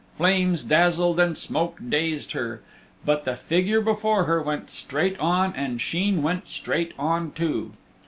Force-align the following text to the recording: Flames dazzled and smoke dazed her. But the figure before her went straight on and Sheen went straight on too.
Flames 0.17 0.63
dazzled 0.63 1.19
and 1.19 1.37
smoke 1.37 1.77
dazed 1.87 2.31
her. 2.31 2.63
But 3.05 3.23
the 3.23 3.35
figure 3.35 3.81
before 3.81 4.23
her 4.23 4.41
went 4.41 4.71
straight 4.71 5.19
on 5.19 5.53
and 5.55 5.79
Sheen 5.79 6.23
went 6.23 6.47
straight 6.47 6.95
on 6.97 7.33
too. 7.33 7.73